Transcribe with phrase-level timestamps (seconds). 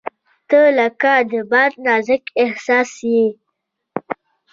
[0.49, 3.27] •ته لکه د باد نازک احساس یې.